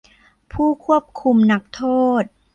[0.53, 1.81] ผู้ควบคุมนักโท
[2.21, 2.23] ษ